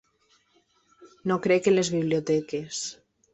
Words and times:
No 1.31 1.37
crec 1.43 1.69
en 1.73 1.77
les 1.77 1.93
biblioteques. 1.97 2.81